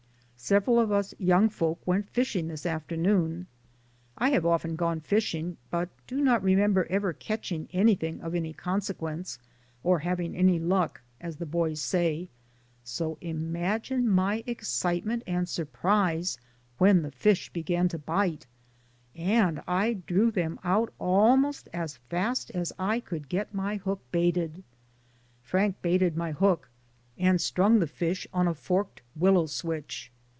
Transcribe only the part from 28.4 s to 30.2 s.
a forked willow switch.